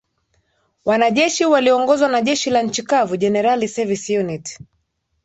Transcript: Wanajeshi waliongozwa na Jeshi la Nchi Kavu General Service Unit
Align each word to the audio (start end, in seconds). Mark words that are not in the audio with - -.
Wanajeshi 0.85 1.45
waliongozwa 1.45 2.07
na 2.09 2.21
Jeshi 2.21 2.49
la 2.49 2.61
Nchi 2.61 2.83
Kavu 2.83 3.17
General 3.17 3.67
Service 3.67 4.17
Unit 4.19 4.59